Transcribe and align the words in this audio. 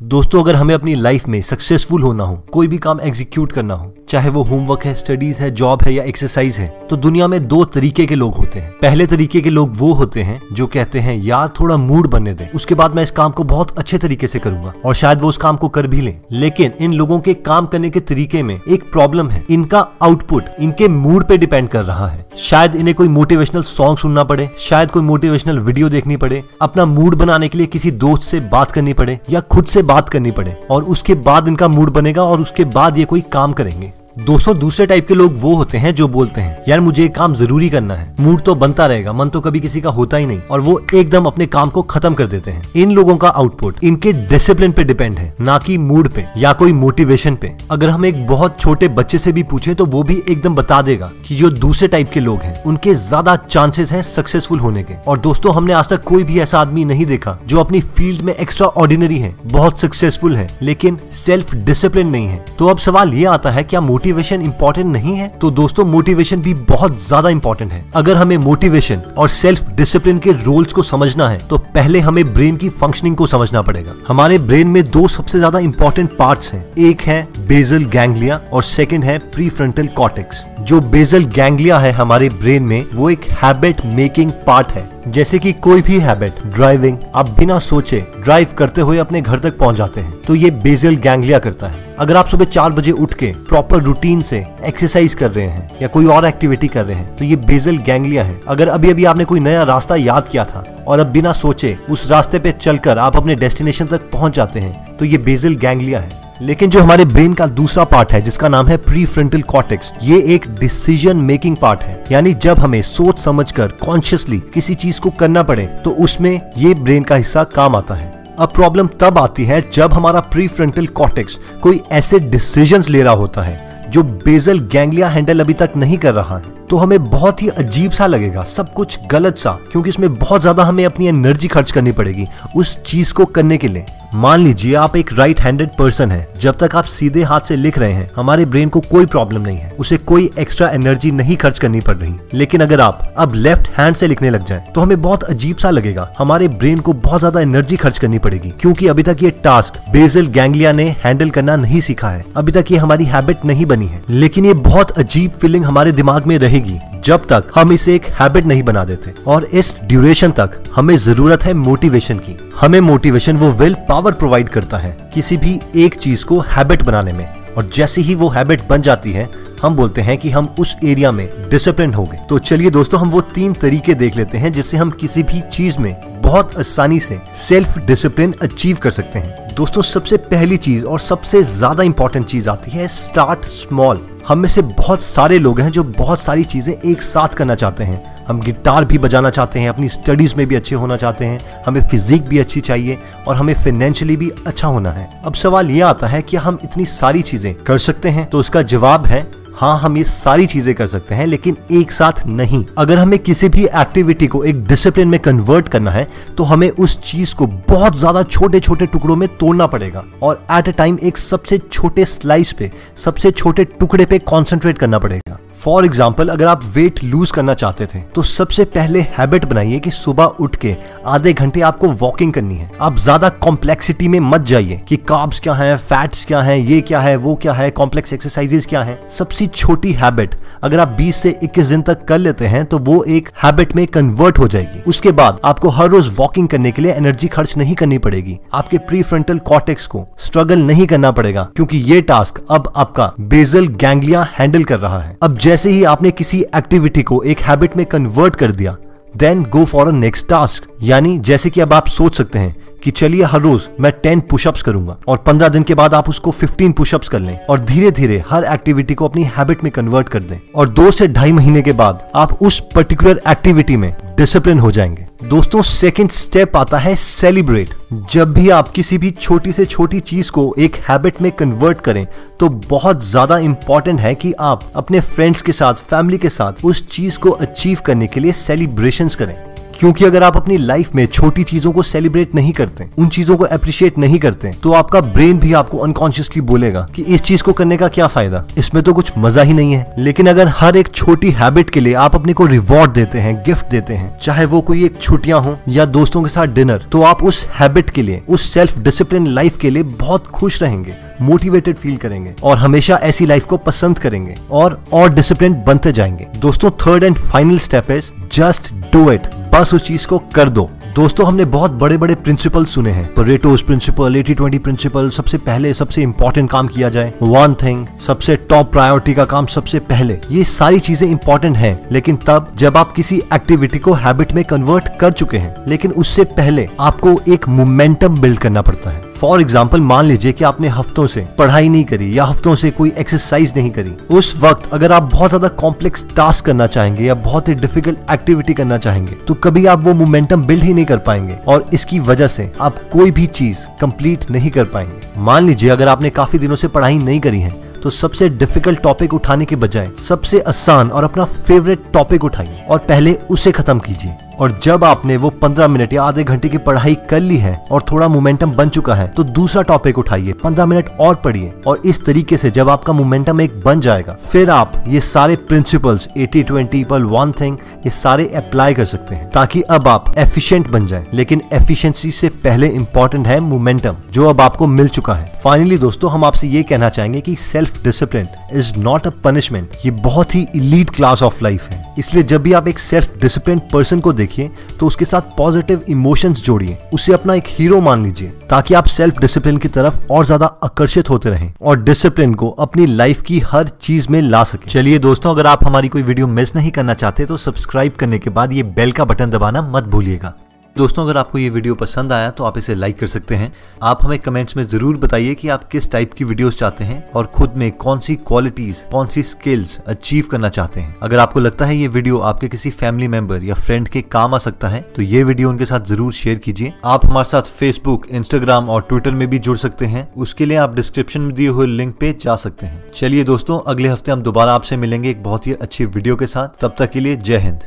दोस्तों, 0.00 0.40
अगर 0.42 0.54
हमें 0.54 0.74
अपनी 0.74 0.94
लाइफ 0.94 1.26
में 1.28 1.40
सक्सेसफुल 1.42 2.02
होना 2.02 2.24
हो, 2.24 2.36
कोई 2.52 2.68
भी 2.68 2.78
काम 2.78 3.00
एग्जीक्यूट 3.00 3.52
करना 3.52 3.74
हो 3.74 3.94
चाहे 4.14 4.30
वो 4.30 4.42
होमवर्क 4.42 4.84
है 4.84 4.94
स्टडीज़ 4.94 5.40
है 5.42 5.50
जॉब 5.50 5.82
है 5.82 5.92
या 5.94 6.02
एक्सरसाइज 6.02 6.56
है 6.56 6.66
तो 6.90 6.96
दुनिया 6.96 7.26
में 7.28 7.46
दो 7.48 7.64
तरीके 7.64 8.04
के 8.06 8.14
लोग 8.14 8.34
होते 8.34 8.58
हैं। 8.58 8.70
पहले 8.72 9.06
तरीके 9.06 9.40
के 9.40 9.50
लोग 9.50 9.70
वो 9.76 9.92
होते 9.92 10.22
हैं 10.22 10.40
जो 10.52 10.66
कहते 10.66 10.98
हैं, 10.98 11.16
यार, 11.16 11.48
थोड़ा 11.60 11.76
मूड 11.76 12.08
बनने 12.10 12.34
दें। 12.34 12.46
उसके 12.50 12.74
बाद 12.74 12.94
मैं 12.94 13.02
इस 13.02 13.10
काम 13.10 13.32
को 13.32 13.44
बहुत 13.44 13.78
अच्छे 13.78 13.98
तरीके 13.98 14.26
से 14.26 14.38
करूँगा 14.38 14.72
और 14.84 14.94
शायद 14.94 15.20
वो 15.20 15.28
उस 15.28 15.36
काम 15.36 15.56
को 15.56 15.68
कर 15.68 15.86
भी 15.86 16.00
लें। 16.00 16.20
लेकिन 16.32 16.72
इन 16.80 16.92
लोगों 16.92 17.18
के 17.20 17.34
काम 17.34 17.66
करने 17.66 17.90
के 17.90 18.00
तरीके 18.00 18.42
में 18.42 18.54
एक 18.68 18.90
प्रॉब्लम 18.92 19.30
है। 19.30 19.44
इनका 19.50 19.80
आउटपुट 20.02 20.44
इनके 20.60 20.88
मूड 20.88 21.24
पे 21.24 21.38
डिपेंड 21.38 21.68
कर 21.68 21.82
रहा 21.82 22.08
है। 22.08 22.24
शायद 22.36 22.76
इन्हें 22.76 22.94
कोई 22.94 23.08
मोटिवेशनल 23.08 23.62
सॉन्ग 23.62 23.98
सुनना 23.98 24.24
पड़े, 24.24 24.48
शायद 24.58 24.90
कोई 24.90 25.02
मोटिवेशनल 25.02 25.58
वीडियो 25.58 25.88
देखनी 25.88 26.16
पड़े, 26.16 26.42
अपना 26.62 26.84
मूड 26.84 27.14
बनाने 27.14 27.48
के 27.48 27.58
लिए 27.58 27.66
किसी 27.66 27.90
दोस्त 27.90 28.22
से 28.22 28.40
बात 28.52 28.72
करनी 28.72 28.92
पड़े 28.92 29.18
या 29.30 29.40
खुद 29.40 29.64
से 29.64 29.82
बात 29.82 30.08
करनी 30.08 30.30
पड़े 30.30 30.56
और 30.70 30.84
उसके 30.84 31.14
बाद 31.14 31.48
इनका 31.48 31.68
मूड 31.68 31.92
बनेगा 31.92 32.24
और 32.24 32.40
उसके 32.40 32.64
बाद 32.64 32.98
ये 32.98 33.04
कोई 33.04 33.20
काम 33.32 33.52
करेंगे। 33.52 33.92
दोस्तों, 34.16 34.56
दूसरे 34.58 34.84
टाइप 34.86 35.06
के 35.08 35.14
लोग 35.14 35.32
वो 35.36 35.54
होते 35.54 35.78
हैं 35.78 35.94
जो 35.94 36.06
बोलते 36.08 36.40
हैं, 36.40 36.62
यार, 36.68 36.80
मुझे 36.80 37.06
काम 37.08 37.34
ज़रूरी 37.34 37.68
करना 37.70 37.94
है। 37.94 38.14
मूड 38.20 38.40
तो 38.40 38.54
बनता 38.54 38.86
रहेगा, 38.86 39.12
मन 39.12 39.28
तो 39.28 39.40
कभी 39.40 39.60
किसी 39.60 39.80
का 39.80 39.90
होता 39.90 40.16
ही 40.16 40.26
नहीं, 40.26 40.40
और 40.40 40.60
वो 40.60 40.78
एकदम 40.94 41.24
अपने 41.26 41.46
काम 41.46 41.70
को 41.70 41.82
खत्म 41.84 42.14
कर 42.14 42.26
देते 42.26 42.50
हैं। 42.50 42.62
इन 42.74 42.90
लोगों 42.90 43.16
का 43.16 43.28
आउटपुट 43.28 43.82
इनके 43.84 44.12
डिसिप्लिन 44.12 44.72
पे 44.72 44.84
डिपेंड 44.84 45.18
है, 45.18 45.32
ना 45.40 45.56
कि 45.58 45.78
मूड 45.78 46.08
पे 46.08 46.24
या 46.36 46.52
कोई 46.52 46.72
मोटिवेशन 46.74 47.36
पे। 47.36 47.52
अगर 47.70 47.90
हम 47.90 48.06
एक 48.06 48.26
बहुत 48.26 48.60
छोटे 48.60 48.88
बच्चे 48.90 49.18
से 49.18 49.32
भी 49.32 49.42
पूछे 49.44 49.74
तो 49.74 49.86
वो 49.86 50.02
भी 50.02 50.22
एकदम 50.28 50.54
बता 50.54 50.80
देगा 50.82 51.10
की 51.26 51.36
जो 51.36 51.50
दूसरे 51.50 51.88
टाइप 51.88 52.10
के 52.10 52.20
लोग 52.20 52.42
हैं, 52.42 52.62
उनके 52.64 52.94
ज़्यादा 52.94 53.36
चांसेस 53.38 53.92
है 53.92 54.02
सक्सेसफुल 54.04 54.58
होने 54.58 54.82
के। 54.82 54.94
और 55.00 55.18
दोस्तों, 55.18 55.54
हमने 55.54 55.72
आज 55.72 55.88
तक 55.88 56.04
कोई 56.04 56.24
भी 56.24 56.38
ऐसा 56.40 56.60
आदमी 56.60 56.84
नहीं 56.84 57.06
देखा 57.06 57.36
जो 57.46 57.60
अपनी 57.60 57.80
फ़ील्ड 57.80 58.22
में 58.22 58.34
एक्स्ट्रा 58.34 58.66
ऑर्डिनरी 58.68 59.18
है, 59.18 59.34
बहुत 59.46 59.80
सक्सेसफुल 59.80 60.36
है, 60.36 60.48
लेकिन 60.62 60.98
सेल्फ 61.16 61.54
डिसिप्लिन 61.56 62.08
नहीं 62.08 62.26
है। 62.26 62.44
तो 62.58 62.68
अब 62.68 62.78
सवाल 62.78 63.14
ये 63.14 63.24
आता 63.26 63.50
है, 63.50 63.62
क्या 63.64 63.80
मोटिवेशन 64.04 64.42
इंपॉर्टेंट 64.42 64.86
नहीं 64.86 65.14
है 65.16 65.26
तो 65.40 65.50
दोस्तों 65.50 65.84
मोटिवेशन 65.84 66.40
भी 66.42 66.52
बहुत 66.64 66.96
ज़्यादा 67.02 67.28
इंपॉर्टेंट 67.28 67.70
है। 67.72 67.84
अगर 67.96 68.16
हमें 68.16 68.36
मोटिवेशन 68.38 69.00
और 69.18 69.28
सेल्फ 69.28 69.68
डिसिप्लिन 69.70 70.18
के 70.18 70.32
रोल्स 70.34 70.72
को 70.72 70.82
समझना 70.82 71.28
है 71.28 71.38
तो 71.48 71.58
पहले 71.74 72.00
हमें 72.00 72.32
ब्रेन 72.34 72.56
की 72.56 72.68
फंक्शनिंग 72.70 73.16
को 73.16 73.26
समझना 73.26 73.62
पड़ेगा। 73.62 73.94
हमारे 74.08 74.38
ब्रेन 74.40 74.68
में 74.68 74.82
दो 74.86 75.06
सबसे 75.08 75.38
ज़्यादा 75.38 75.58
इंपॉर्टेंट 75.60 76.16
पार्ट्स 76.18 76.52
हैं। 76.52 76.64
एक 76.80 77.02
है 77.02 77.22
बेजल 77.48 77.84
गैंग्लिया 77.90 78.40
और 78.52 78.62
सेकंड 78.64 79.04
है 79.04 79.18
प्री 79.30 79.48
फ्रंटल 79.50 79.86
कॉटेक्स 79.96 80.44
जो 80.60 80.80
बेजल 80.82 81.24
गैंग्लिया 81.26 81.78
है 81.78 81.92
हमारे 81.92 82.28
ब्रेन 82.30 82.62
में, 82.62 82.84
वो 82.94 83.08
एक 83.10 83.24
हैबिट 83.34 83.84
मेकिंग 83.86 84.30
पार्ट 84.46 84.72
है। 84.72 84.88
जैसे 85.06 85.38
कि 85.38 85.52
कोई 85.54 85.82
भी 85.82 85.98
हैबिट 85.98 86.34
ड्राइविंग 86.46 86.98
आप 87.14 87.30
बिना 87.30 87.58
सोचे 87.58 87.98
ड्राइव 88.18 88.52
करते 88.58 88.80
हुए 88.80 88.98
अपने 88.98 89.20
घर 89.20 89.38
तक 89.38 89.58
पहुँच 89.58 89.76
जाते 89.76 90.00
हैं 90.00 90.20
तो 90.22 90.34
ये 90.34 90.50
बेजल 90.50 90.96
गैंग्लिया 90.96 91.38
करता 91.38 91.68
है। 91.68 91.82
अगर 91.98 92.16
आप 92.16 92.26
सुबह 92.26 92.44
चार 92.44 92.72
बजे 92.72 92.92
उठ 92.92 93.14
के 93.14 93.32
प्रॉपर 93.48 93.82
रूटीन 93.82 94.22
से 94.22 94.44
एक्सरसाइज 94.64 95.14
कर 95.14 95.30
रहे 95.30 95.46
हैं 95.46 95.68
या 95.82 95.88
कोई 95.88 96.06
और 96.06 96.26
एक्टिविटी 96.26 96.68
कर 96.68 96.84
रहे 96.84 96.96
हैं 96.96 97.14
तो 97.16 97.24
ये 97.24 97.36
बेजल 97.36 97.78
गैंग्लिया 97.78 98.24
है। 98.24 98.40
अगर 98.48 98.68
अभी 98.68 98.90
अभी 98.90 99.04
आपने 99.04 99.24
कोई 99.24 99.40
नया 99.40 99.62
रास्ता 99.62 99.96
याद 99.96 100.28
किया 100.28 100.44
था 100.44 100.66
और 100.88 101.00
अब 101.00 101.12
बिना 101.12 101.32
सोचे 101.32 101.76
उस 101.90 102.10
रास्ते 102.10 102.38
पे 102.38 102.52
चलकर 102.52 102.98
आप 102.98 103.16
अपने 103.16 103.34
डेस्टिनेशन 103.34 103.86
तक 103.86 104.10
पहुँच 104.10 104.36
जाते 104.36 104.60
हैं 104.60 104.96
तो 104.96 105.04
ये 105.04 105.18
बेजल 105.18 105.54
गैंग्लिया 105.56 106.00
है। 106.00 106.23
लेकिन 106.40 106.70
जो 106.70 106.80
हमारे 106.80 107.04
ब्रेन 107.04 107.34
का 107.34 107.46
दूसरा 107.48 107.82
पार्ट 107.84 108.12
है, 108.12 108.20
जिसका 108.22 108.48
नाम 108.48 108.66
है 108.68 108.76
प्री 108.78 109.04
फ्रंटल 109.06 109.42
कॉटेक्स 109.42 109.92
ये 110.02 110.18
एक 110.34 110.48
डिसीज़न 110.54 111.16
मेकिंग 111.18 111.56
पार्ट 111.56 111.82
है। 111.82 112.04
यानी 112.12 112.32
जब 112.34 112.58
हमें 112.58 112.80
सोच 112.82 113.18
समझकर 113.18 113.68
कॉन्शियसली 113.82 114.38
किसी 114.54 114.74
चीज़ 114.76 115.00
को 115.00 115.10
करना 115.12 115.42
पड़े 115.42 115.66
तो 115.84 115.90
उसमें 116.04 116.40
ये 116.56 116.74
ब्रेन 116.74 117.02
का 117.02 117.16
हिस्सा 117.16 117.44
काम 117.54 117.76
आता 117.76 117.94
है। 117.94 118.12
अब 118.38 118.52
प्रॉब्लम 118.54 118.88
तब 119.00 119.18
आती 119.18 119.44
है 119.44 119.62
जब 119.70 119.92
हमारा 119.92 120.20
प्री 120.22 120.48
फ्रंटल 120.48 120.86
कॉटेक्स 120.92 121.38
कोई 121.62 121.80
ऐसे 121.92 122.18
डिसीज़न 122.20 122.84
ले 122.88 123.02
रहा 123.02 123.14
होता 123.14 123.42
है, 123.42 123.90
जो 123.90 124.02
बेजल 124.02 124.58
गैंगलिया 124.68 125.08
हैंडल 125.08 125.40
अभी 125.40 125.54
तक 125.54 125.72
नहीं 125.76 125.98
कर 125.98 126.14
रहा 126.14 126.38
है। 126.38 126.52
तो 126.70 126.76
हमें 126.76 127.10
बहुत 127.10 127.42
ही 127.42 127.48
अजीब 127.48 127.90
सा 127.90 128.06
लगेगा, 128.06 128.42
सब 128.44 128.72
कुछ 128.74 128.98
गलत 129.10 129.38
सा, 129.38 129.58
क्योंकि 129.72 129.90
इसमें 129.90 130.14
बहुत 130.14 130.40
ज़्यादा 130.40 130.64
हमें 130.64 130.84
अपनी 130.86 131.06
एनर्जी 131.08 131.48
खर्च 131.48 131.70
करनी 131.72 131.92
पड़ेगी 131.92 132.26
उस 132.56 132.78
चीज़ 132.82 133.12
को 133.14 133.24
करने 133.26 133.58
के 133.58 133.68
लिए। 133.68 133.86
मान 134.14 134.40
लीजिए 134.40 134.74
आप 134.74 134.96
एक 134.96 135.12
राइट 135.12 135.40
हैंडेड 135.40 135.70
पर्सन 135.78 136.10
है। 136.12 136.26
जब 136.40 136.56
तक 136.56 136.74
आप 136.76 136.84
सीधे 136.84 137.22
हाथ 137.22 137.40
से 137.40 137.56
लिख 137.56 137.78
रहे 137.78 137.92
हैं, 137.92 138.10
हमारे 138.16 138.44
ब्रेन 138.46 138.68
को 138.68 138.80
कोई 138.82 139.06
प्रॉब्लम 139.06 139.42
नहीं 139.42 139.56
है। 139.58 139.70
उसे 139.80 139.96
कोई 139.96 140.28
एक्स्ट्रा 140.38 140.68
एनर्जी 140.68 141.10
नहीं 141.12 141.36
खर्च 141.36 141.58
करनी 141.58 141.80
पड़ 141.80 141.96
रही। 141.96 142.14
लेकिन 142.34 142.60
अगर 142.60 142.80
आप 142.80 143.14
अब 143.18 143.34
लेफ़्ट 143.36 143.68
हैंड 143.78 143.96
से 143.96 144.06
लिखने 144.06 144.30
लग 144.30 144.44
जाए 144.44 144.72
तो 144.74 144.80
हमें 144.80 145.02
बहुत 145.02 145.24
अजीब 145.24 145.56
सा 145.56 145.70
लगेगा। 145.70 146.08
हमारे 146.18 146.48
ब्रेन 146.48 146.78
को 146.78 146.92
बहुत 146.92 147.20
ज़्यादा 147.20 147.40
एनर्जी 147.40 147.76
खर्च 147.76 147.98
करनी 147.98 148.18
पड़ेगी। 148.18 148.52
क्योंकि 148.60 148.86
अभी 148.86 149.02
तक 149.02 149.22
ये 149.22 149.30
टास्क 149.44 149.82
बेजल 149.92 150.26
गैंगलिया 150.28 150.72
ने 150.72 150.88
हैंडल 151.04 151.30
करना 151.30 151.56
नहीं 151.56 151.80
सीखा 151.80 152.08
है। 152.08 152.24
अभी 152.36 152.52
तक 152.52 152.72
ये 152.72 152.78
हमारी 152.78 153.04
हैबिट 153.06 153.44
नहीं 153.44 153.66
बनी 153.66 153.86
है। 153.86 154.02
लेकिन 154.10 154.46
ये 154.46 154.54
बहुत 154.54 154.98
अजीब 154.98 155.30
फीलिंग 155.32 155.64
हमारे 155.64 155.92
दिमाग 155.92 156.26
में 156.26 156.38
रहेगी। 156.38 156.78
जब 157.04 157.26
तक 157.28 157.52
हम 157.54 157.72
इसे 157.72 157.94
एक 157.94 158.04
हैबिट 158.20 158.46
नहीं 158.46 158.62
बना 158.62 158.84
देते 158.84 159.12
और 159.26 159.44
इस 159.44 159.74
ड्यूरेशन 159.84 160.30
तक 160.30 160.62
हमें 160.76 160.96
ज़रूरत 160.96 161.42
है 161.44 161.52
मोटिवेशन 161.54 162.18
की। 162.18 162.36
हमें 162.60 162.78
मोटिवेशन 162.80 163.36
वो 163.36 163.50
विल 163.52 163.74
पावर 163.88 164.12
प्रोवाइड 164.12 164.48
करता 164.48 164.78
है 164.78 164.96
किसी 165.14 165.36
भी 165.36 165.58
एक 165.76 165.94
चीज़ 165.94 166.24
को 166.24 166.38
हैबिट 166.48 166.82
बनाने 166.82 167.12
में। 167.12 167.26
और 167.54 167.68
जैसे 167.74 168.00
ही 168.00 168.14
वो 168.14 168.28
हैबिट 168.28 168.62
बन 168.68 168.82
जाती 168.82 169.12
है, 169.12 169.28
हम 169.62 169.76
बोलते 169.76 170.02
हैं 170.02 170.16
कि 170.18 170.30
हम 170.30 170.54
उस 170.58 170.74
एरिया 170.84 171.12
में 171.12 171.28
डिसिप्लिन 171.50 171.94
हो 171.94 172.04
गए 172.04 172.20
तो 172.28 172.38
चलिए 172.40 172.70
दोस्तों, 172.70 173.00
हम 173.00 173.10
वो 173.10 173.20
तीन 173.20 173.52
तरीके 173.52 173.94
देख 173.94 174.16
लेते 174.16 174.38
हैं 174.38 174.52
जिससे 174.52 174.76
हम 174.76 174.90
किसी 174.90 175.22
भी 175.22 175.40
चीज़ 175.52 175.78
में 175.78 176.20
बहुत 176.22 176.58
आसानी 176.58 177.00
से 177.00 177.20
सेल्फ 177.38 177.78
डिसिप्लिन 177.78 178.34
अचीव 178.42 178.76
कर 178.76 178.90
सकते 178.90 179.18
हैं। 179.18 179.43
दोस्तों, 179.56 179.82
सबसे 179.82 180.16
पहली 180.16 180.56
चीज़ 180.56 180.84
और 180.84 181.00
सबसे 181.00 181.42
ज़्यादा 181.42 181.82
इंपॉर्टेंट 181.82 182.26
चीज़ 182.26 182.48
आती 182.50 182.70
है 182.70 182.86
स्टार्ट 182.88 183.44
स्मॉल 183.46 184.00
हम 184.28 184.38
में 184.38 184.48
से 184.48 184.62
बहुत 184.62 185.02
सारे 185.02 185.38
लोग 185.38 185.60
हैं 185.60 185.70
जो 185.70 185.84
बहुत 185.84 186.20
सारी 186.20 186.44
चीज़ें 186.44 186.72
एक 186.74 187.02
साथ 187.02 187.28
करना 187.28 187.54
चाहते 187.54 187.84
हैं। 187.84 188.24
हम 188.26 188.40
गिटार 188.40 188.84
भी 188.84 188.98
बजाना 188.98 189.30
चाहते 189.30 189.60
हैं, 189.60 189.68
अपनी 189.68 189.88
स्टडीज़ 189.88 190.34
में 190.36 190.46
भी 190.46 190.54
अच्छे 190.54 190.74
होना 190.74 190.96
चाहते 190.96 191.24
हैं, 191.24 191.40
हमें 191.66 191.80
फिजिक 191.88 192.28
भी 192.28 192.38
अच्छी 192.38 192.60
चाहिए 192.60 192.98
और 193.28 193.36
हमें 193.36 193.54
फाइनेंशियली 193.54 194.16
भी 194.16 194.30
अच्छा 194.46 194.68
होना 194.68 194.90
है। 194.90 195.08
अब 195.24 195.34
सवाल 195.34 195.70
ये 195.70 195.80
आता 195.82 196.06
है 196.06 196.22
कि 196.22 196.36
हम 196.36 196.58
इतनी 196.64 196.86
सारी 196.86 197.22
चीज़ें 197.22 197.54
कर 197.56 197.78
सकते 197.78 198.08
हैं? 198.08 198.28
तो 198.30 198.38
उसका 198.38 198.62
जवाब 198.64 199.06
है 199.06 199.22
हाँ 199.56 199.78
हम 199.78 199.96
ये 199.96 200.02
सारी 200.04 200.46
चीज़ें 200.46 200.74
कर 200.74 200.86
सकते 200.86 201.14
हैं, 201.14 201.26
लेकिन 201.26 201.56
एक 201.72 201.92
साथ 201.92 202.26
नहीं। 202.28 202.64
अगर 202.78 202.98
हमें 202.98 203.18
किसी 203.18 203.48
भी 203.48 203.64
एक्टिविटी 203.64 204.26
को 204.26 204.42
एक 204.44 204.64
डिसिप्लिन 204.66 205.08
में 205.08 205.18
कन्वर्ट 205.20 205.68
करना 205.68 205.90
है 205.90 206.06
तो 206.36 206.44
हमें 206.44 206.68
उस 206.70 206.98
चीज़ 207.02 207.34
को 207.34 207.46
बहुत 207.68 207.96
ज़्यादा 207.96 208.22
छोटे 208.24 208.60
छोटे 208.60 208.86
टुकड़ों 208.86 209.16
में 209.16 209.28
तोड़ना 209.36 209.66
पड़ेगा 209.66 210.04
और 210.22 210.44
एट 210.52 210.68
अ 210.68 210.72
टाइम 210.72 210.98
एक 211.02 211.18
सबसे 211.18 211.58
छोटे 211.62 212.04
स्लाइस 212.04 212.52
पे, 212.52 212.70
सबसे 213.04 213.30
छोटे 213.32 213.64
टुकड़े 213.64 214.04
पे 214.04 214.18
कॉन्सेंट्रेट 214.20 214.78
करना 214.78 214.98
पड़ेगा। 214.98 215.38
फॉर 215.64 215.84
एग्ज़ाम्पल 215.84 216.28
अगर 216.28 216.46
आप 216.46 216.64
वेट 216.74 217.02
लूज 217.04 217.30
करना 217.30 217.52
चाहते 217.54 217.86
थे 217.86 218.00
तो 218.14 218.22
सबसे 218.24 218.64
पहले 218.66 219.00
हैबिट 219.10 219.44
बनाइए 219.44 219.78
कि 219.78 219.90
सुबह 219.90 220.24
उठ 220.40 220.56
के 220.56 220.74
आधे 221.06 221.32
घंटे 221.32 221.60
आपको 221.62 221.88
वॉकिंग 221.94 222.32
करनी 222.32 222.56
है। 222.56 222.70
आप 222.80 222.98
ज़्यादा 222.98 223.28
कॉम्प्लेक्सिटी 223.38 224.08
में 224.08 224.18
मत 224.22 224.40
जाइए 224.42 224.80
कि 224.88 224.96
कार्ब्स 224.98 225.40
क्या 225.40 225.54
है 225.54 225.76
फैट्स 225.78 226.24
क्या 226.24 226.40
है, 226.42 226.58
ये 226.62 226.80
क्या 226.80 227.00
है, 227.00 227.14
वो 227.16 227.34
क्या 227.36 227.52
है 227.52 227.70
कॉम्प्लेक्स 227.72 228.12
एक्सरसाइजेस 228.12 228.66
क्या 228.66 228.82
है। 228.82 228.98
सबसे 229.10 229.46
छोटी 229.46 229.92
हैबिट 229.94 230.34
अगर 230.62 230.80
आप 230.80 230.96
20 230.98 231.16
से 231.16 231.34
21 231.42 231.68
दिन 231.68 231.82
तक 231.82 232.04
कर 232.04 232.18
लेते 232.18 232.46
हैं 232.46 232.64
तो 232.66 232.78
वो 232.80 233.02
एक 233.06 233.28
हैबिट 233.42 233.74
में 233.76 233.86
कन्वर्ट 233.88 234.38
हो 234.38 234.48
जाएगी। 234.48 234.82
उसके 234.86 235.12
बाद 235.12 235.40
आपको 235.44 235.68
हर 235.70 235.88
रोज 235.90 236.12
वॉकिंग 236.16 236.48
करने 236.48 236.70
के 236.70 236.82
लिए 236.82 236.92
एनर्जी 236.94 237.28
खर्च 237.28 237.56
नहीं 237.56 237.74
करनी 237.74 237.98
पड़ेगी। 238.00 238.38
आपके 238.54 238.78
प्री 238.80 239.02
फ्रंटल 239.04 239.38
कॉटेक्स 239.44 239.86
को 239.86 240.06
स्ट्रगल 240.18 240.62
नहीं 240.62 240.86
करना 240.86 241.10
पड़ेगा, 241.12 241.48
क्योंकि 241.56 241.78
ये 241.84 242.00
टास्क 242.02 242.44
अब 242.50 242.72
आपका 242.76 243.12
बेजल 243.20 243.66
गैंगलिया 243.68 244.26
हैंडल 244.38 244.64
कर 244.64 244.78
रहा 244.78 245.00
है। 245.00 245.16
अब 245.22 245.38
जैसे 245.38 245.52
ही 245.62 245.84
आपने 245.84 246.10
किसी 246.10 246.44
एक्टिविटी 246.56 247.02
को 247.02 247.22
एक 247.22 247.40
हैबिट 247.40 247.76
में 247.76 247.86
कन्वर्ट 247.86 248.36
कर 248.36 248.52
दिया 248.52 248.76
then 249.16 249.42
go 249.42 249.64
for 249.64 249.88
a 249.88 249.90
next 249.90 250.28
task 250.28 250.64
यानी 250.82 251.18
जैसे 251.18 251.50
कि 251.50 251.60
अब 251.60 251.72
आप 251.72 251.86
सोच 251.86 252.16
सकते 252.16 252.38
हैं 252.38 252.56
कि 252.82 252.90
चलिए 252.90 253.22
हर 253.22 253.40
रोज 253.40 253.68
मैं 253.80 253.92
टेन 253.92 254.20
पुशअप्स 254.20 254.62
करूँगा 254.62 254.96
और 255.08 255.16
पंद्रह 255.16 255.48
दिन 255.48 255.62
के 255.62 255.74
बाद 255.74 255.94
आप 255.94 256.08
उसको 256.08 256.30
फिफ्टीन 256.30 256.72
पुशअप्स 256.72 257.08
कर 257.08 257.20
लें 257.20 257.40
और 257.46 257.60
धीरे 257.60 257.90
धीरे 257.90 258.24
हर 258.30 258.44
एक्टिविटी 258.44 258.94
को 258.94 259.04
अपनी 259.04 259.22
हैबिट 259.24 259.64
में 259.64 259.72
कन्वर्ट 259.72 260.08
कर 260.08 260.22
दें 260.22 260.38
और 260.54 260.68
दो 260.68 260.90
से 260.90 261.08
ढाई 261.08 261.32
महीने 261.32 261.62
के 261.62 261.72
बाद 261.72 262.10
आप 262.14 262.32
उस 262.32 262.62
पर्टिकुलर 262.74 263.20
एक्टिविटी 263.28 263.76
में 263.76 263.96
डिसिप्लिन 264.18 264.58
हो 264.58 264.70
जाएँगे। 264.70 265.03
दोस्तों 265.22 265.60
सेकंड 265.62 266.10
स्टेप 266.10 266.56
आता 266.56 266.78
है 266.78 266.94
सेलिब्रेट 266.96 267.74
जब 268.10 268.32
भी 268.32 268.48
आप 268.50 268.68
किसी 268.68 268.98
भी 268.98 269.10
छोटी 269.10 269.52
से 269.52 269.66
छोटी 269.66 270.00
चीज़ 270.00 270.30
को 270.30 270.54
एक 270.58 270.76
हैबिट 270.88 271.20
में 271.22 271.30
कन्वर्ट 271.32 271.80
करें 271.80 272.06
तो 272.40 272.48
बहुत 272.48 273.04
ज़्यादा 273.04 273.38
इंपॉर्टेंट 273.38 274.00
है 274.00 274.14
कि 274.14 274.32
आप 274.40 274.70
अपने 274.76 275.00
फ्रेंड्स 275.00 275.42
के 275.42 275.52
साथ 275.52 275.74
फैमिली 275.74 276.18
के 276.18 276.28
साथ 276.28 276.64
उस 276.64 276.88
चीज़ 276.88 277.18
को 277.18 277.30
अचीव 277.30 277.80
करने 277.86 278.06
के 278.06 278.20
लिए 278.20 278.32
सेलिब्रेशन 278.32 279.08
करें। 279.08 279.53
क्योंकि 279.74 280.04
अगर 280.04 280.22
आप 280.22 280.36
अपनी 280.36 280.56
लाइफ 280.56 280.94
में 280.94 281.04
छोटी 281.06 281.42
चीज़ों 281.44 281.72
को 281.72 281.82
सेलिब्रेट 281.82 282.34
नहीं 282.34 282.52
करते, 282.52 282.86
उन 282.98 283.08
चीज़ों 283.08 283.36
को 283.36 283.44
अप्रिशिएट 283.46 283.98
नहीं 283.98 284.18
करते 284.18 284.50
तो 284.62 284.72
आपका 284.72 285.00
ब्रेन 285.00 285.38
भी 285.38 285.52
आपको 285.52 285.78
अनकॉन्शियसली 285.78 286.40
बोलेगा 286.42 286.86
कि 286.94 287.02
इस 287.04 287.22
चीज़ 287.22 287.42
को 287.42 287.52
करने 287.52 287.76
का 287.76 287.88
क्या 287.88 288.06
फ़ायदा। 288.06 288.44
इसमें 288.58 288.82
तो 288.82 288.92
कुछ 288.92 289.12
मज़ा 289.18 289.42
ही 289.42 289.52
नहीं 289.52 289.72
है। 289.72 289.94
लेकिन 289.98 290.26
अगर 290.26 290.48
हर 290.50 290.76
एक 290.76 290.88
छोटी 290.94 291.30
हैबिट 291.32 291.70
के 291.70 291.80
लिए 291.80 291.94
आप 291.96 292.14
अपने 292.14 292.32
को 292.32 292.46
रिवॉर्ड 292.46 292.92
देते 292.92 293.18
हैं 293.18 293.36
गिफ्ट 293.46 293.70
देते 293.70 293.94
हैं, 293.94 294.18
चाहे 294.18 294.44
वो 294.44 294.60
कोई 294.60 294.84
एक 294.84 295.00
छुट्टियाँ 295.00 295.40
हो 295.40 295.56
या 295.68 295.84
दोस्तों 295.86 296.22
के 296.22 296.28
साथ 296.28 296.54
डिनर 296.54 296.86
तो 296.92 297.02
आप 297.02 297.22
उस 297.24 297.44
हैबिट 297.54 297.90
के 297.90 298.02
लिए, 298.02 298.22
उस 298.28 298.52
सेल्फ 298.52 298.78
डिसिप्लिन 298.78 299.26
लाइफ 299.26 299.58
के 299.58 299.70
लिए 299.70 299.82
बहुत 299.82 300.26
खुश 300.28 300.62
रहेंगे 300.62 301.02
मोटिवेटेड 301.22 301.76
फील 301.76 301.96
करेंगे 301.96 302.32
और 302.42 302.56
हमेशा 302.58 302.96
ऐसी 303.02 303.26
लाइफ 303.26 303.44
को 303.46 303.56
पसंद 303.58 303.98
करेंगे 303.98 304.34
और 304.50 304.82
और 304.92 305.12
डिसिप्लिन 305.14 305.54
बनते 305.66 305.92
जाएँगे। 305.92 306.26
दोस्तों 306.36 306.70
third 306.80 307.04
and 307.04 307.18
final 307.18 307.58
step 307.58 307.90
is 307.90 308.10
just 308.32 308.72
do 308.92 309.10
it 309.10 309.26
बस 309.54 309.74
उस 309.74 309.82
चीज़ 309.82 310.06
को 310.06 310.18
कर 310.34 310.48
दो। 310.48 310.70
दोस्तों, 310.94 311.26
हमने 311.26 311.44
बहुत 311.44 311.70
बड़े 311.70 311.96
बड़े 311.96 312.14
प्रिंसिपल 312.14 312.64
सुने 312.64 312.90
हैं। 312.90 313.06
Pareto's 313.14 313.62
principle 313.62 314.16
eighty 314.16 314.34
twenty 314.34 314.58
principle 314.58 315.10
सबसे 315.10 315.38
पहले, 315.38 315.72
सबसे 315.74 316.02
इंपॉर्टेंट 316.02 316.50
काम 316.50 316.68
किया 316.68 316.88
जाए। 316.88 317.12
वन 317.22 317.54
थिंग 317.54 317.86
सबसे 318.06 318.36
टॉप 318.50 318.72
प्रायोरिटी 318.72 319.14
का 319.14 319.24
काम 319.24 319.46
सबसे 319.46 319.78
पहले। 319.78 320.18
ये 320.30 320.44
सारी 320.44 320.80
चीज़ें 320.80 321.08
इंपॉर्टेंट 321.08 321.56
हैं, 321.56 321.78
लेकिन 321.92 322.16
तब 322.16 322.52
जब 322.56 322.76
आप 322.76 322.92
किसी 322.92 323.22
एक्टिविटी 323.34 323.78
को 323.78 323.92
हैबिट 323.92 324.32
में 324.32 324.44
कन्वर्ट 324.44 324.88
कर 325.00 325.12
चुके 325.12 325.38
हैं, 325.38 325.56
लेकिन 325.68 325.92
उससे 325.92 326.24
पहले 326.24 326.68
आपको 326.80 327.20
एक 327.28 327.48
मोमेंटम 327.48 328.20
बिल्ड 328.20 328.38
करना 328.38 328.62
पड़ता 328.62 328.90
है। 328.90 329.03
फॉर 329.16 329.40
एग्ज़ाम्पल 329.40 329.80
मान 329.80 330.04
लीजिए 330.04 330.32
कि 330.32 330.44
आपने 330.44 330.68
हफ्तों 330.68 331.06
से 331.06 331.26
पढ़ाई 331.38 331.68
नहीं 331.68 331.84
करी 331.84 332.18
या 332.18 332.24
हफ्तों 332.24 332.54
से 332.54 332.70
कोई 332.70 332.92
एक्सरसाइज 332.98 333.52
नहीं 333.56 333.70
करी। 333.70 333.90
उस 334.10 334.34
वक्त 334.40 334.68
अगर 334.72 334.92
आप 334.92 335.02
बहुत 335.12 335.30
ज़्यादा 335.30 335.48
कॉम्प्लेक्स 335.56 336.06
टास्क 336.16 336.44
करना 336.44 336.66
चाहेंगे 336.66 337.04
या 337.04 337.14
बहुत 337.24 337.48
ही 337.48 337.54
डिफ़िकल्ट 337.56 338.10
एक्टिविटी 338.12 338.54
करना 338.54 338.78
चाहेंगे 338.78 339.16
तो 339.28 339.34
कभी 339.44 339.66
आप 339.66 339.84
वो 339.84 339.94
मोमेंटम 339.94 340.46
बिल्ड 340.46 340.64
ही 340.64 340.74
नहीं 340.74 340.84
कर 340.84 340.98
पाएँगे 341.00 341.38
और 341.48 341.68
इसकी 341.74 342.00
वजह 342.02 342.28
से 342.28 342.50
आप 342.60 342.78
कोई 342.92 343.10
भी 343.10 343.26
चीज़ 343.28 343.66
कंप्लीट 343.80 344.30
नहीं 344.30 344.50
कर 344.50 344.64
पाएँगे। 344.66 345.20
मान 345.20 345.46
लीजिए 345.46 345.70
अगर 345.70 345.88
आपने 345.88 346.10
काफ़ी 346.12 346.38
दिनों 346.38 346.56
से 346.56 346.68
पढ़ाई 346.68 346.98
नहीं 346.98 347.20
करी 347.20 347.40
है 347.40 347.62
तो 347.82 347.90
सबसे 347.90 348.28
डिफ़िकल्ट 348.30 348.80
टॉपिक 348.82 349.14
उठाने 349.14 349.44
के 349.44 349.56
बजाय 349.56 349.90
सबसे 350.02 350.40
आसान 350.42 350.90
और 350.90 351.04
अपना 351.04 351.24
फेवरेट 351.24 351.82
टॉपिक 351.92 352.24
उठाइए 352.24 352.64
और 352.70 352.78
पहले 352.80 353.12
उसे 353.30 353.52
खत्म 353.52 353.78
कीजिए। 353.78 354.16
और 354.40 354.58
जब 354.62 354.84
आपने 354.84 355.16
वो 355.16 355.30
पंद्रह 355.32 355.68
मिनट 355.68 355.92
या 355.92 356.02
आधे 356.02 356.24
घंटे 356.24 356.48
की 356.48 356.58
पढ़ाई 356.58 356.94
कर 357.10 357.20
ली 357.20 357.36
है 357.36 357.54
और 357.70 357.82
थोड़ा 357.82 358.08
मोमेंटम 358.08 358.52
बन 358.52 358.68
चुका 358.68 358.94
है 358.94 359.06
तो 359.08 359.24
दूसरा 359.24 359.62
टॉपिक 359.62 359.98
उठाइए, 359.98 360.32
पंद्रह 360.34 360.66
मिनट 360.66 360.88
और 361.00 361.14
पढ़िए। 361.14 361.52
और 361.66 361.82
इस 361.84 362.04
तरीके 362.04 362.36
से 362.36 362.50
जब 362.50 362.68
आपका 362.70 362.92
मोमेंटम 362.92 363.40
एक 363.40 363.60
बन 363.64 363.80
जाएगा, 363.80 364.16
फिर 364.30 364.50
आप 364.50 364.82
ये 364.88 365.00
सारे 365.02 365.36
प्रिंसिपल्स 365.38 366.08
एटी 366.16 366.42
ट्वेंटी 366.42 366.82
पर 366.84 367.02
वन 367.04 367.32
थिंग 367.32 367.58
ये 367.76 367.90
सारे 367.92 368.26
अप्लाई 368.36 368.74
कर 368.74 368.84
सकते 368.86 369.14
हैं, 369.14 369.30
ताकि 369.30 369.62
अब 369.62 369.88
आप 369.88 370.12
एफिशिएंट 370.18 370.70
बन 370.70 370.86
जाए। 370.86 371.06
लेकिन 371.14 371.42
एफिशिएंसी 371.52 372.10
से 372.10 372.28
पहले 372.44 372.68
इंपॉर्टेंट 372.68 373.26
है 373.26 373.38
मोमेंटम 373.42 373.96
जो 374.12 374.28
अब 374.30 374.40
आपको 374.40 374.66
मिल 374.66 374.88
चुका 374.88 375.14
है। 375.14 375.32
फाइनली 375.44 375.78
दोस्तों, 375.78 376.10
हम 376.10 376.24
आपसे 376.24 376.48
ये 376.48 376.62
कहना 376.62 376.88
चाहेंगे 376.88 377.20
कि 377.20 377.34
self 377.36 377.82
discipline 377.84 378.26
is 378.52 378.72
not 378.78 379.06
a 379.06 379.10
punishment 379.24 379.72
ये 379.84 379.90
बहुत 380.02 380.34
ही 380.34 380.46
इलीड 380.56 380.90
क्लास 380.90 381.22
ऑफ़ 381.22 381.42
लाइफ 381.42 381.68
है। 381.70 381.83
इसलिए 381.98 382.22
जब 382.24 382.42
भी 382.42 382.52
आप 382.52 382.68
एक 382.68 382.78
सेल्फ 382.78 383.18
डिसिप्लिन 383.20 383.58
पर्सन 383.72 384.00
को 384.00 384.12
देखिए 384.12 384.50
तो 384.80 384.86
उसके 384.86 385.04
साथ 385.04 385.36
पॉजिटिव 385.36 385.84
इमोशंस 385.88 386.42
जोड़िए। 386.44 386.76
उसे 386.92 387.12
अपना 387.12 387.34
एक 387.34 387.44
हीरो 387.48 387.80
मान 387.80 388.02
लीजिए, 388.02 388.28
ताकि 388.50 388.74
आप 388.74 388.86
सेल्फ 388.86 389.18
डिसिप्लिन 389.18 389.56
की 389.56 389.68
तरफ़ 389.70 389.98
और 390.10 390.26
ज़्यादा 390.26 390.46
आकर्षित 390.64 391.10
होते 391.10 391.30
रहें 391.30 391.52
और 391.60 391.82
डिसिप्लिन 391.82 392.34
को 392.34 392.48
अपनी 392.50 392.86
लाइफ 392.86 393.22
की 393.22 393.38
हर 393.42 393.68
चीज़ 393.80 394.08
में 394.10 394.20
ला 394.22 394.44
सके। 394.44 394.70
चलिए 394.70 394.98
दोस्तों, 395.00 395.30
अगर 395.30 395.46
आप 395.46 395.66
हमारी 395.66 395.88
कोई 395.88 396.02
वीडियो 396.02 396.26
मिस 396.28 396.54
नहीं 396.56 396.70
करना 396.70 396.94
चाहते 396.94 397.26
तो 397.26 397.36
सब्सक्राइब 397.38 397.92
करने 397.92 398.18
के 398.18 398.30
बाद 398.30 398.52
ये 398.52 398.62
बेल 398.62 398.92
का 398.92 399.04
बटन 399.04 399.30
दबाना 399.30 399.62
मत 399.64 399.84
भूलिएगा। 399.86 400.34
दोस्तों, 400.76 401.02
अगर 401.04 401.16
आपको 401.16 401.38
ये 401.38 401.48
वीडियो 401.50 401.74
पसंद 401.74 402.12
आया 402.12 402.30
तो 402.30 402.44
आप 402.44 402.56
इसे 402.58 402.74
लाइक 402.74 402.98
कर 402.98 403.06
सकते 403.06 403.34
हैं। 403.34 403.52
आप 403.82 403.98
हमें 404.02 404.18
कमेंट्स 404.18 404.56
में 404.56 404.62
ज़रूर 404.64 404.96
बताइए 404.96 405.34
कि 405.34 405.48
आप 405.48 405.64
किस 405.64 405.90
टाइप 405.90 406.12
की 406.12 406.24
वीडियोस 406.24 406.56
चाहते 406.58 406.84
हैं 406.84 407.10
और 407.10 407.26
खुद 407.26 407.52
में 407.56 407.70
कौन 407.74 407.98
सी 407.98 408.14
क्वालिटीज 408.18 408.84
कौन 408.92 409.06
सी 409.06 409.22
स्किल्स 409.22 409.78
अचीव 409.80 410.26
करना 410.30 410.48
चाहते 410.48 410.80
हैं। 410.80 410.96
अगर 411.02 411.18
आपको 411.18 411.40
लगता 411.40 411.64
है 411.64 411.76
ये 411.76 411.88
वीडियो 411.88 412.18
आपके 412.20 412.48
किसी 412.48 412.70
फैमिली 412.72 413.08
मेंबर 413.08 413.44
या 413.44 413.54
फ्रेंड 413.56 413.88
के 413.88 414.02
काम 414.02 414.34
आ 414.34 414.38
सकता 414.38 414.68
है 414.68 414.80
तो 414.96 415.02
ये 415.02 415.22
वीडियो 415.24 415.50
उनके 415.50 415.66
साथ 415.66 415.86
ज़रूर 415.86 416.12
शेयर 416.12 416.38
कीजिए। 416.38 416.72
आप 416.84 417.06
हमारे 417.06 417.28
साथ 417.28 417.50
फेसबुक 417.50 418.06
इंस्टाग्राम 418.08 418.68
और 418.68 418.82
ट्विटर 418.88 419.10
में 419.12 419.26
भी 419.30 419.38
जुड़ 419.38 419.56
सकते 419.56 419.86
हैं। 419.86 420.08
उसके 420.14 420.46
लिए 420.46 420.56
आप 420.56 420.74
डिस्क्रिप्शन 420.74 421.20
में 421.20 421.34
दिए 421.34 421.48
हुए 421.48 421.66
लिंक 421.66 421.94
पे 422.00 422.12
जा 422.20 422.36
सकते 422.36 422.66
हैं। 422.66 422.90
चलिए 422.92 423.24
दोस्तों, 423.24 423.60
अगले 423.60 423.88
हफ़्ते 423.88 424.12
हम 424.12 424.22
दोबारा 424.22 424.54
आपसे 424.54 424.76
मिलेंगे 424.76 425.10
एक 425.10 425.22
बहुत 425.22 425.46
ही 425.46 425.52
अच्छी 425.54 425.84
वीडियो 425.86 426.16
के 426.16 426.26
साथ। 426.26 426.60
तब 426.60 426.74
तक 426.78 426.90
के 426.90 427.00
लिए 427.00 427.16
जय 427.18 427.38
हिंद। 427.38 427.62